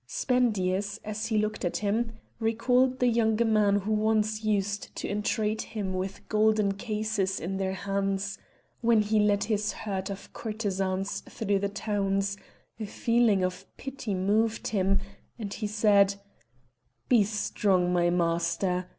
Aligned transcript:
Spendius, 0.07 0.99
as 1.05 1.27
he 1.27 1.37
looked 1.37 1.63
at 1.63 1.77
him, 1.77 2.13
recalled 2.39 2.97
the 2.97 3.05
young 3.07 3.37
men 3.53 3.75
who 3.81 3.91
once 3.91 4.43
used 4.43 4.95
to 4.95 5.07
entreat 5.07 5.61
him 5.61 5.93
with 5.93 6.27
golden 6.27 6.71
cases 6.71 7.39
in 7.39 7.57
their 7.57 7.73
hands, 7.75 8.39
when 8.81 9.03
he 9.03 9.19
led 9.19 9.43
his 9.43 9.71
herd 9.73 10.09
of 10.09 10.33
courtesans 10.33 11.21
through 11.29 11.59
the 11.59 11.69
towns; 11.69 12.35
a 12.79 12.85
feeling 12.87 13.43
of 13.43 13.63
pity 13.77 14.15
moved 14.15 14.69
him, 14.69 14.99
and 15.37 15.53
he 15.53 15.67
said— 15.67 16.15
"Be 17.07 17.23
strong, 17.23 17.93
my 17.93 18.09
master! 18.09 18.87